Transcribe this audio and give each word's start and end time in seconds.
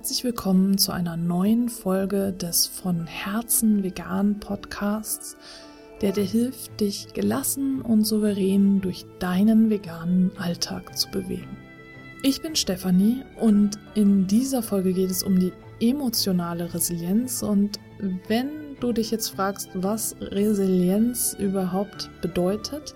Herzlich 0.00 0.24
willkommen 0.24 0.78
zu 0.78 0.92
einer 0.92 1.18
neuen 1.18 1.68
Folge 1.68 2.32
des 2.32 2.66
von 2.66 3.06
Herzen 3.06 3.82
vegan 3.82 4.40
Podcasts, 4.40 5.36
der 6.00 6.12
dir 6.12 6.24
hilft, 6.24 6.80
dich 6.80 7.12
gelassen 7.12 7.82
und 7.82 8.04
souverän 8.04 8.80
durch 8.80 9.04
deinen 9.18 9.68
veganen 9.68 10.30
Alltag 10.38 10.96
zu 10.96 11.10
bewegen. 11.10 11.54
Ich 12.22 12.40
bin 12.40 12.56
Stefanie 12.56 13.24
und 13.38 13.78
in 13.94 14.26
dieser 14.26 14.62
Folge 14.62 14.94
geht 14.94 15.10
es 15.10 15.22
um 15.22 15.38
die 15.38 15.52
emotionale 15.80 16.72
Resilienz 16.72 17.42
und 17.42 17.78
wenn 18.26 18.76
du 18.80 18.94
dich 18.94 19.10
jetzt 19.10 19.28
fragst, 19.28 19.68
was 19.74 20.16
Resilienz 20.18 21.36
überhaupt 21.38 22.08
bedeutet, 22.22 22.94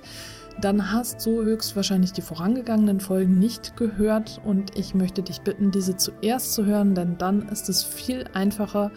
dann 0.60 0.92
hast 0.92 1.24
du 1.26 1.42
höchstwahrscheinlich 1.42 2.12
die 2.12 2.22
vorangegangenen 2.22 3.00
Folgen 3.00 3.38
nicht 3.38 3.76
gehört 3.76 4.40
und 4.44 4.78
ich 4.78 4.94
möchte 4.94 5.22
dich 5.22 5.40
bitten, 5.40 5.70
diese 5.70 5.96
zuerst 5.96 6.54
zu 6.54 6.64
hören, 6.64 6.94
denn 6.94 7.18
dann 7.18 7.48
ist 7.48 7.68
es 7.68 7.82
viel 7.82 8.24
einfacher, 8.32 8.90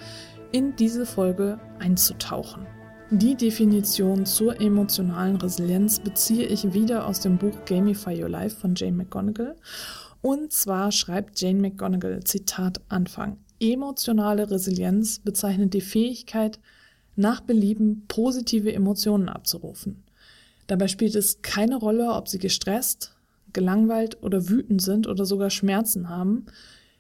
in 0.52 0.76
diese 0.76 1.06
Folge 1.06 1.60
einzutauchen. 1.80 2.66
Die 3.10 3.36
Definition 3.36 4.26
zur 4.26 4.60
emotionalen 4.60 5.38
Resilienz 5.38 6.00
beziehe 6.00 6.46
ich 6.46 6.74
wieder 6.74 7.08
aus 7.08 7.22
dem 7.22 7.38
Buch 7.38 7.66
Gamify 7.66 8.22
Your 8.22 8.30
Life 8.30 8.58
von 8.58 8.76
Jane 8.76 8.98
McGonigal. 8.98 9.56
Und 10.22 10.52
zwar 10.52 10.92
schreibt 10.92 11.40
Jane 11.40 11.60
McGonigal, 11.60 12.24
Zitat 12.24 12.82
Anfang, 12.90 13.38
emotionale 13.60 14.52
Resilienz 14.52 15.20
bezeichnet 15.20 15.74
die 15.74 15.82
Fähigkeit, 15.82 16.60
nach 17.16 17.42
Belieben 17.42 18.04
positive 18.08 18.74
Emotionen 18.74 19.30
abzurufen. 19.30 20.04
Dabei 20.68 20.88
spielt 20.88 21.16
es 21.16 21.42
keine 21.42 21.78
Rolle, 21.78 22.12
ob 22.12 22.28
sie 22.28 22.40
gestresst, 22.40 23.16
gelangweilt 23.54 24.22
oder 24.22 24.50
wütend 24.50 24.82
sind 24.82 25.08
oder 25.08 25.26
sogar 25.26 25.50
Schmerzen 25.50 26.10
haben. 26.10 26.46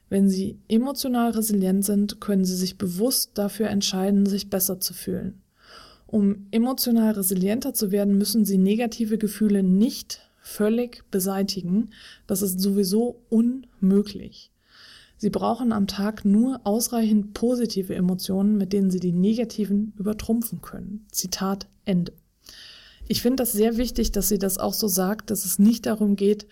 Wenn 0.09 0.29
sie 0.29 0.57
emotional 0.69 1.31
resilient 1.31 1.83
sind, 1.83 2.21
können 2.21 2.45
sie 2.45 2.55
sich 2.55 2.77
bewusst 2.77 3.31
dafür 3.37 3.67
entscheiden, 3.67 4.25
sich 4.25 4.49
besser 4.49 4.79
zu 4.79 4.93
fühlen. 4.93 5.41
Um 6.05 6.47
emotional 6.51 7.11
resilienter 7.11 7.73
zu 7.73 7.91
werden, 7.91 8.17
müssen 8.17 8.45
sie 8.45 8.57
negative 8.57 9.17
Gefühle 9.17 9.61
nicht 9.61 10.21
völlig 10.41 11.03
beseitigen. 11.11 11.89
Das 12.25 12.41
ist 12.41 12.61
sowieso 12.61 13.21
unmöglich. 13.29 14.52
Sie 15.17 15.29
brauchen 15.29 15.73
am 15.73 15.87
Tag 15.87 16.23
nur 16.23 16.61
ausreichend 16.63 17.33
positive 17.33 17.93
Emotionen, 17.93 18.55
mit 18.57 18.71
denen 18.71 18.91
sie 18.91 18.99
die 18.99 19.11
negativen 19.11 19.93
übertrumpfen 19.97 20.61
können. 20.61 21.05
Zitat 21.11 21.67
Ende. 21.83 22.13
Ich 23.08 23.22
finde 23.22 23.38
das 23.38 23.53
sehr 23.53 23.77
wichtig, 23.77 24.11
dass 24.11 24.27
sie 24.27 24.38
das 24.38 24.58
auch 24.58 24.73
so 24.73 24.88
sagt, 24.88 25.31
dass 25.31 25.45
es 25.45 25.59
nicht 25.59 25.86
darum 25.86 26.16
geht, 26.16 26.47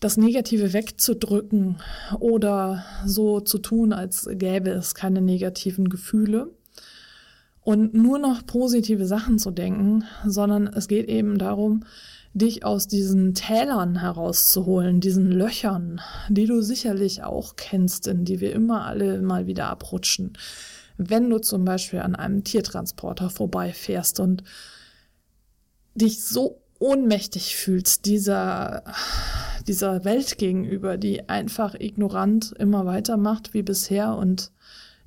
das 0.00 0.16
Negative 0.16 0.72
wegzudrücken 0.72 1.76
oder 2.18 2.84
so 3.04 3.40
zu 3.40 3.58
tun, 3.58 3.92
als 3.92 4.28
gäbe 4.32 4.70
es 4.70 4.94
keine 4.94 5.20
negativen 5.20 5.90
Gefühle 5.90 6.54
und 7.62 7.92
nur 7.92 8.18
noch 8.18 8.46
positive 8.46 9.04
Sachen 9.04 9.38
zu 9.38 9.50
denken, 9.50 10.04
sondern 10.24 10.66
es 10.66 10.88
geht 10.88 11.08
eben 11.08 11.36
darum, 11.36 11.84
dich 12.32 12.64
aus 12.64 12.88
diesen 12.88 13.34
Tälern 13.34 14.00
herauszuholen, 14.00 15.00
diesen 15.00 15.30
Löchern, 15.30 16.00
die 16.28 16.46
du 16.46 16.62
sicherlich 16.62 17.22
auch 17.22 17.56
kennst, 17.56 18.06
in 18.06 18.24
die 18.24 18.40
wir 18.40 18.52
immer 18.54 18.86
alle 18.86 19.20
mal 19.20 19.46
wieder 19.46 19.66
abrutschen. 19.66 20.32
Wenn 20.96 21.28
du 21.28 21.38
zum 21.38 21.64
Beispiel 21.64 21.98
an 21.98 22.14
einem 22.14 22.44
Tiertransporter 22.44 23.28
vorbeifährst 23.30 24.20
und 24.20 24.44
dich 26.00 26.24
so 26.24 26.60
ohnmächtig 26.78 27.56
fühlst 27.56 28.06
dieser, 28.06 28.82
dieser 29.66 30.04
Welt 30.04 30.38
gegenüber, 30.38 30.96
die 30.96 31.28
einfach 31.28 31.74
ignorant 31.78 32.52
immer 32.58 32.86
weitermacht 32.86 33.54
wie 33.54 33.62
bisher 33.62 34.16
und 34.16 34.50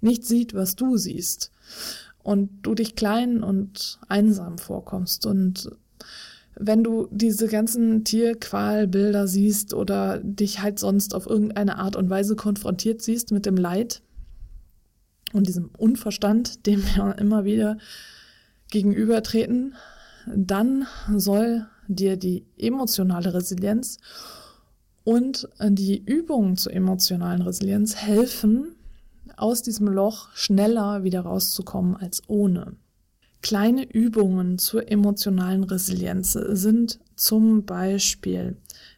nicht 0.01 0.25
sieht, 0.25 0.53
was 0.53 0.75
du 0.75 0.97
siehst. 0.97 1.51
Und 2.21 2.61
du 2.61 2.73
dich 2.73 2.95
klein 2.95 3.43
und 3.43 3.99
einsam 4.07 4.57
vorkommst. 4.57 5.25
Und 5.25 5.71
wenn 6.55 6.83
du 6.83 7.07
diese 7.11 7.47
ganzen 7.47 8.03
Tierqualbilder 8.03 9.27
siehst 9.27 9.73
oder 9.73 10.19
dich 10.19 10.61
halt 10.61 10.79
sonst 10.79 11.15
auf 11.15 11.25
irgendeine 11.25 11.79
Art 11.79 11.95
und 11.95 12.09
Weise 12.09 12.35
konfrontiert 12.35 13.01
siehst 13.01 13.31
mit 13.31 13.45
dem 13.45 13.57
Leid 13.57 14.01
und 15.33 15.47
diesem 15.47 15.71
Unverstand, 15.77 16.65
dem 16.67 16.83
wir 16.83 17.17
immer 17.17 17.43
wieder 17.43 17.77
gegenübertreten, 18.69 19.75
dann 20.27 20.87
soll 21.15 21.67
dir 21.87 22.17
die 22.17 22.45
emotionale 22.57 23.33
Resilienz 23.33 23.97
und 25.03 25.49
die 25.59 26.03
Übungen 26.03 26.57
zur 26.57 26.73
emotionalen 26.73 27.41
Resilienz 27.41 27.95
helfen, 27.95 28.75
aus 29.35 29.61
diesem 29.61 29.87
Loch 29.87 30.29
schneller 30.33 31.03
wieder 31.03 31.21
rauszukommen 31.21 31.95
als 31.95 32.21
ohne. 32.27 32.75
Kleine 33.41 33.83
Übungen 33.83 34.57
zur 34.57 34.89
emotionalen 34.89 35.65
Resilienz 35.65 36.31
sind 36.31 36.99
zum 37.15 37.65
Beispiel 37.65 38.55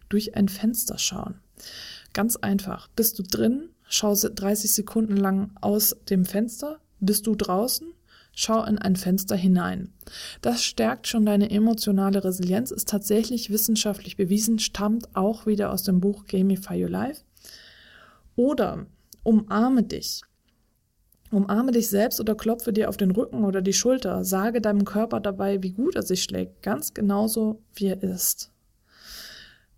durch 0.10 0.36
ein 0.36 0.50
Fenster 0.50 1.00
schauen. 1.00 1.36
Ganz 2.14 2.36
einfach. 2.36 2.88
Bist 2.96 3.18
du 3.18 3.24
drin? 3.24 3.70
Schau 3.88 4.14
30 4.14 4.72
Sekunden 4.72 5.18
lang 5.18 5.52
aus 5.62 5.96
dem 6.10 6.26
Fenster. 6.26 6.80
Bist 7.00 7.26
du 7.26 7.36
draußen? 7.36 7.88
Schau 8.38 8.64
in 8.66 8.78
ein 8.78 8.98
Fenster 8.98 9.38
hinein. 9.38 9.94
Das 10.42 10.62
stärkt 10.62 11.08
schon 11.08 11.26
deine 11.26 11.50
emotionale 11.50 12.22
Resilienz, 12.24 12.70
ist 12.70 12.90
tatsächlich 12.90 13.50
wissenschaftlich 13.50 14.18
bewiesen, 14.18 14.60
stammt 14.60 15.16
auch 15.16 15.46
wieder 15.46 15.72
aus 15.72 15.84
dem 15.84 16.02
Buch 16.02 16.26
Gamify 16.26 16.84
Your 16.84 16.90
Life. 16.90 17.22
Oder 18.36 18.88
umarme 19.24 19.84
dich. 19.84 20.22
Umarme 21.32 21.72
dich 21.72 21.88
selbst 21.88 22.20
oder 22.20 22.36
klopfe 22.36 22.74
dir 22.74 22.90
auf 22.90 22.98
den 22.98 23.12
Rücken 23.12 23.46
oder 23.46 23.62
die 23.62 23.74
Schulter. 23.74 24.26
Sage 24.26 24.60
deinem 24.60 24.84
Körper 24.84 25.22
dabei, 25.22 25.64
wie 25.64 25.72
gut 25.72 25.96
er 25.96 26.04
sich 26.04 26.24
schlägt, 26.24 26.62
ganz 26.62 26.94
genauso 26.94 27.64
wie 27.74 27.88
er 27.88 28.04
ist. 28.04 28.52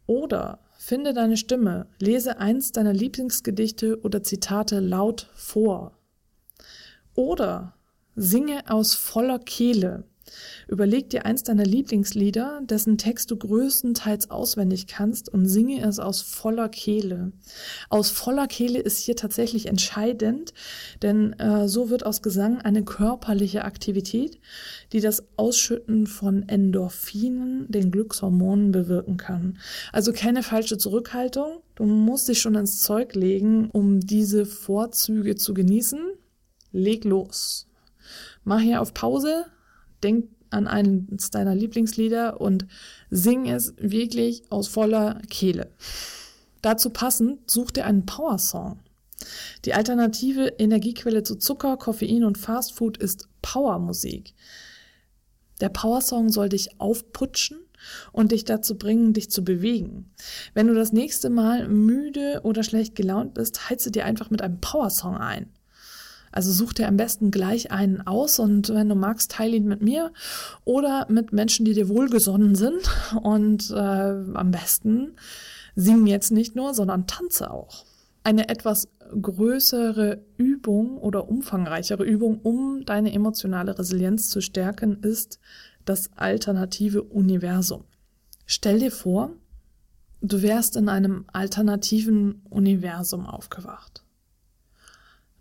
Oder 0.08 0.60
finde 0.80 1.14
deine 1.14 1.38
Stimme, 1.38 1.88
lese 2.00 2.40
eins 2.40 2.72
deiner 2.72 2.94
Lieblingsgedichte 2.94 4.02
oder 4.02 4.24
Zitate 4.24 4.80
laut 4.80 5.30
vor. 5.36 5.98
Oder 7.14 7.77
Singe 8.20 8.64
aus 8.68 8.96
voller 8.96 9.38
Kehle. 9.38 10.04
Überleg 10.68 11.10
dir 11.10 11.26
eins 11.26 11.44
deiner 11.44 11.66
Lieblingslieder, 11.66 12.62
dessen 12.64 12.98
Text 12.98 13.30
du 13.32 13.38
größtenteils 13.38 14.30
auswendig 14.32 14.88
kannst 14.88 15.30
und 15.30 15.48
singe 15.48 15.82
es 15.86 16.00
aus 16.00 16.22
voller 16.22 16.68
Kehle. 16.68 17.32
Aus 17.90 18.10
voller 18.10 18.48
Kehle 18.48 18.80
ist 18.80 18.98
hier 18.98 19.16
tatsächlich 19.16 19.68
entscheidend, 19.68 20.54
denn 21.04 21.34
äh, 21.34 21.68
so 21.68 21.90
wird 21.92 22.06
aus 22.06 22.24
Gesang 22.24 22.60
eine 22.60 22.84
körperliche 22.84 23.64
Aktivität, 23.64 24.40
die 24.94 25.00
das 25.00 25.24
Ausschütten 25.38 26.08
von 26.08 26.50
Endorphinen, 26.50 27.68
den 27.70 27.92
Glückshormonen, 27.92 28.72
bewirken 28.72 29.18
kann. 29.18 29.60
Also 29.94 30.12
keine 30.12 30.42
falsche 30.42 30.80
Zurückhaltung. 30.80 31.62
Du 31.76 31.86
musst 31.86 32.28
dich 32.28 32.42
schon 32.42 32.56
ins 32.56 32.82
Zeug 32.82 33.14
legen, 33.14 33.70
um 33.72 34.00
diese 34.00 34.46
Vorzüge 34.46 35.36
zu 35.36 35.54
genießen. 35.54 36.00
Leg 36.72 37.06
los 37.06 37.67
mach 38.48 38.62
hier 38.62 38.82
auf 38.82 38.94
Pause, 38.94 39.46
denk 40.02 40.30
an 40.50 40.68
eines 40.68 41.30
deiner 41.32 41.54
Lieblingslieder 41.54 42.40
und 42.40 42.66
sing 43.10 43.48
es 43.50 43.74
wirklich 43.78 44.44
aus 44.50 44.70
voller 44.70 45.22
Kehle. 45.30 45.70
Dazu 46.62 46.90
passend 46.90 47.50
such 47.52 47.72
dir 47.72 47.86
einen 47.86 48.06
Power-Song. 48.06 48.80
Die 49.66 49.74
alternative 49.74 50.54
Energiequelle 50.58 51.24
zu 51.24 51.36
Zucker, 51.36 51.76
Koffein 51.76 52.24
und 52.24 52.38
Fastfood 52.38 52.98
ist 52.98 53.28
Powermusik. 53.42 54.34
Der 55.60 55.70
Power-Song 55.70 56.30
soll 56.30 56.50
dich 56.50 56.80
aufputschen 56.80 57.58
und 58.14 58.32
dich 58.32 58.46
dazu 58.46 58.78
bringen, 58.78 59.14
dich 59.14 59.30
zu 59.30 59.44
bewegen. 59.44 60.14
Wenn 60.54 60.68
du 60.68 60.74
das 60.74 60.94
nächste 60.94 61.30
Mal 61.30 61.68
müde 61.68 62.42
oder 62.44 62.64
schlecht 62.64 62.96
gelaunt 62.96 63.34
bist, 63.34 63.70
heize 63.70 63.92
dir 63.92 64.06
einfach 64.06 64.30
mit 64.30 64.42
einem 64.42 64.62
Power-Song 64.62 65.18
ein. 65.18 65.52
Also 66.38 66.52
such 66.52 66.74
dir 66.74 66.88
am 66.88 66.98
besten 66.98 67.32
gleich 67.32 67.72
einen 67.72 68.06
aus 68.06 68.38
und 68.38 68.70
wenn 68.70 68.88
du 68.88 68.94
magst, 68.94 69.32
teile 69.32 69.56
ihn 69.56 69.68
mit 69.68 69.82
mir 69.82 70.14
oder 70.66 71.08
mit 71.10 71.34
Menschen, 71.34 71.66
die 71.66 71.74
dir 71.74 71.90
wohlgesonnen 71.90 72.54
sind. 72.54 72.88
Und 73.24 73.72
äh, 73.72 73.74
am 73.76 74.52
besten 74.52 75.16
sing 75.76 76.06
jetzt 76.06 76.32
nicht 76.32 76.56
nur, 76.56 76.76
sondern 76.76 77.08
tanze 77.08 77.50
auch. 77.50 77.86
Eine 78.24 78.50
etwas 78.50 78.88
größere 79.20 80.22
Übung 80.38 81.00
oder 81.00 81.28
umfangreichere 81.28 82.04
Übung, 82.04 82.40
um 82.44 82.86
deine 82.86 83.12
emotionale 83.14 83.80
Resilienz 83.80 84.30
zu 84.30 84.40
stärken, 84.40 85.02
ist 85.02 85.40
das 85.86 86.12
alternative 86.18 87.02
Universum. 87.02 87.84
Stell 88.46 88.78
dir 88.78 88.92
vor, 88.92 89.32
du 90.22 90.44
wärst 90.44 90.76
in 90.76 90.88
einem 90.88 91.26
alternativen 91.34 92.44
Universum 92.48 93.26
aufgewacht. 93.26 94.04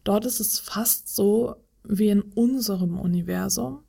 Dort 0.06 0.24
ist 0.24 0.38
es 0.38 0.60
fast 0.60 1.12
so 1.12 1.56
wie 1.82 2.10
in 2.10 2.22
unserem 2.22 2.96
Universum. 2.96 3.80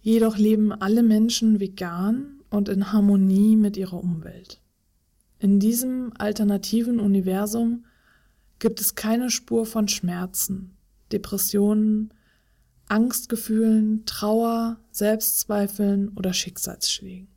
Jedoch 0.00 0.38
leben 0.38 0.72
alle 0.72 1.02
Menschen 1.02 1.60
vegan 1.60 2.40
und 2.48 2.70
in 2.70 2.92
Harmonie 2.92 3.54
mit 3.54 3.76
ihrer 3.76 4.02
Umwelt. 4.02 4.62
In 5.38 5.60
diesem 5.60 6.14
alternativen 6.16 6.98
Universum 6.98 7.84
gibt 8.58 8.80
es 8.80 8.94
keine 8.94 9.28
Spur 9.28 9.66
von 9.66 9.86
Schmerzen, 9.86 10.78
Depressionen, 11.12 12.14
Angstgefühlen, 12.88 14.06
Trauer, 14.06 14.80
Selbstzweifeln 14.92 16.08
oder 16.16 16.32
Schicksalsschlägen. 16.32 17.28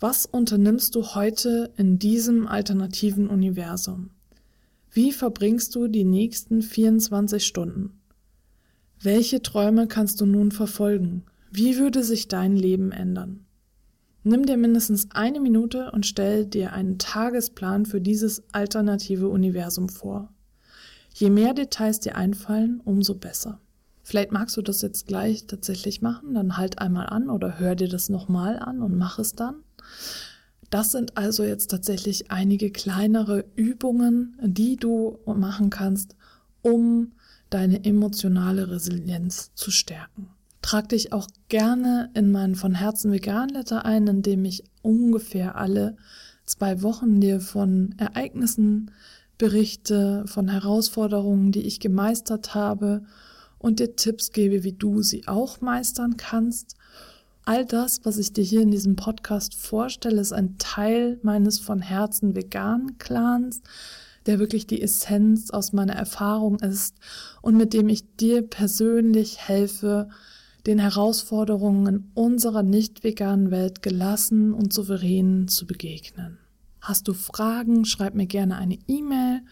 Was 0.00 0.24
unternimmst 0.24 0.94
du 0.94 1.14
heute 1.14 1.74
in 1.76 1.98
diesem 1.98 2.46
alternativen 2.46 3.28
Universum? 3.28 4.12
Wie 4.96 5.12
verbringst 5.12 5.74
du 5.74 5.88
die 5.88 6.04
nächsten 6.04 6.62
24 6.62 7.44
Stunden? 7.44 8.00
Welche 8.98 9.42
Träume 9.42 9.88
kannst 9.88 10.22
du 10.22 10.24
nun 10.24 10.52
verfolgen? 10.52 11.24
Wie 11.50 11.76
würde 11.76 12.02
sich 12.02 12.28
dein 12.28 12.56
Leben 12.56 12.92
ändern? 12.92 13.44
Nimm 14.22 14.46
dir 14.46 14.56
mindestens 14.56 15.10
eine 15.10 15.38
Minute 15.38 15.90
und 15.90 16.06
stell 16.06 16.46
dir 16.46 16.72
einen 16.72 16.96
Tagesplan 16.96 17.84
für 17.84 18.00
dieses 18.00 18.42
alternative 18.54 19.28
Universum 19.28 19.90
vor. 19.90 20.32
Je 21.12 21.28
mehr 21.28 21.52
Details 21.52 22.00
dir 22.00 22.16
einfallen, 22.16 22.80
umso 22.82 23.16
besser. 23.16 23.60
Vielleicht 24.02 24.32
magst 24.32 24.56
du 24.56 24.62
das 24.62 24.80
jetzt 24.80 25.06
gleich 25.06 25.46
tatsächlich 25.46 26.00
machen, 26.00 26.32
dann 26.32 26.56
halt 26.56 26.78
einmal 26.78 27.08
an 27.08 27.28
oder 27.28 27.58
hör 27.58 27.74
dir 27.74 27.88
das 27.88 28.08
nochmal 28.08 28.58
an 28.58 28.80
und 28.80 28.96
mach 28.96 29.18
es 29.18 29.34
dann. 29.34 29.56
Das 30.70 30.92
sind 30.92 31.16
also 31.16 31.44
jetzt 31.44 31.70
tatsächlich 31.70 32.30
einige 32.30 32.70
kleinere 32.70 33.44
Übungen, 33.54 34.36
die 34.42 34.76
du 34.76 35.18
machen 35.26 35.70
kannst, 35.70 36.16
um 36.62 37.12
deine 37.50 37.84
emotionale 37.84 38.70
Resilienz 38.70 39.52
zu 39.54 39.70
stärken. 39.70 40.28
Trag 40.62 40.88
dich 40.88 41.12
auch 41.12 41.28
gerne 41.48 42.10
in 42.14 42.32
meinen 42.32 42.56
von 42.56 42.74
Herzen 42.74 43.12
vegan 43.12 43.50
Letter 43.50 43.84
ein, 43.84 44.08
in 44.08 44.22
dem 44.22 44.44
ich 44.44 44.64
ungefähr 44.82 45.54
alle 45.56 45.96
zwei 46.44 46.82
Wochen 46.82 47.20
dir 47.20 47.40
von 47.40 47.94
Ereignissen 47.98 48.90
berichte, 49.38 50.24
von 50.26 50.48
Herausforderungen, 50.48 51.52
die 51.52 51.66
ich 51.66 51.78
gemeistert 51.78 52.54
habe 52.54 53.02
und 53.58 53.78
dir 53.78 53.94
Tipps 53.94 54.32
gebe, 54.32 54.64
wie 54.64 54.72
du 54.72 55.02
sie 55.02 55.28
auch 55.28 55.60
meistern 55.60 56.16
kannst. 56.16 56.76
All 57.48 57.64
das, 57.64 58.00
was 58.02 58.18
ich 58.18 58.32
dir 58.32 58.42
hier 58.42 58.60
in 58.60 58.72
diesem 58.72 58.96
Podcast 58.96 59.54
vorstelle, 59.54 60.20
ist 60.20 60.32
ein 60.32 60.58
Teil 60.58 61.20
meines 61.22 61.60
von 61.60 61.80
Herzen 61.80 62.34
veganen 62.34 62.98
Clans, 62.98 63.62
der 64.26 64.40
wirklich 64.40 64.66
die 64.66 64.82
Essenz 64.82 65.50
aus 65.50 65.72
meiner 65.72 65.94
Erfahrung 65.94 66.58
ist 66.58 66.96
und 67.42 67.56
mit 67.56 67.72
dem 67.72 67.88
ich 67.88 68.16
dir 68.16 68.42
persönlich 68.42 69.38
helfe, 69.38 70.08
den 70.66 70.80
Herausforderungen 70.80 71.86
in 71.86 72.10
unserer 72.14 72.64
nicht 72.64 73.04
veganen 73.04 73.52
Welt 73.52 73.80
gelassen 73.80 74.52
und 74.52 74.72
souverän 74.72 75.46
zu 75.46 75.68
begegnen. 75.68 76.38
Hast 76.80 77.06
du 77.06 77.14
Fragen, 77.14 77.84
schreib 77.84 78.16
mir 78.16 78.26
gerne 78.26 78.56
eine 78.56 78.78
E-Mail 78.88 79.42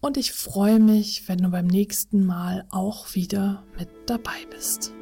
und 0.00 0.16
ich 0.16 0.30
freue 0.30 0.78
mich, 0.78 1.26
wenn 1.26 1.38
du 1.38 1.48
beim 1.48 1.66
nächsten 1.66 2.24
Mal 2.24 2.66
auch 2.70 3.16
wieder 3.16 3.64
mit 3.76 3.88
dabei 4.06 4.46
bist. 4.48 4.92